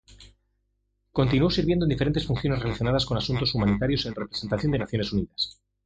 [1.11, 5.61] Continuó sirviendo en diferentes funciones relacionadas con asuntos humanitarios en representación de Naciones Unidas.